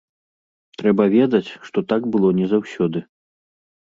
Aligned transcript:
Трэба 0.81 1.03
ведаць, 1.15 1.55
што 1.67 1.83
так 1.93 2.07
было 2.15 2.31
не 2.39 2.47
заўсёды. 2.55 2.99